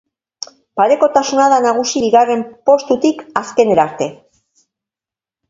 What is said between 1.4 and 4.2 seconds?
da nagusi bigarren postutik azkenera arte.